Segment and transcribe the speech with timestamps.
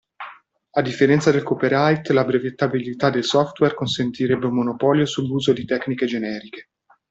[0.71, 6.69] A differenza del copyright la brevettabilità del software consentirebbe un monopolio sull'uso di tecniche generiche.